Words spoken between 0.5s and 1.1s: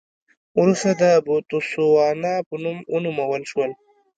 وروسته د